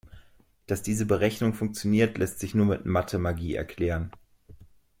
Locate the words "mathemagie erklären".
2.87-4.11